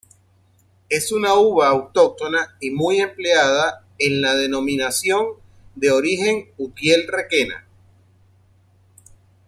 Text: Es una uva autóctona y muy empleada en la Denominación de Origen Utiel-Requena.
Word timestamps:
Es 0.89 1.11
una 1.11 1.35
uva 1.35 1.67
autóctona 1.69 2.57
y 2.59 2.71
muy 2.71 3.01
empleada 3.01 3.85
en 3.99 4.19
la 4.19 4.33
Denominación 4.33 5.27
de 5.75 5.91
Origen 5.91 6.49
Utiel-Requena. 6.57 7.67